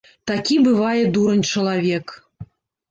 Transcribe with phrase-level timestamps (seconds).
[0.29, 2.19] Такі бывае дурань чалавек.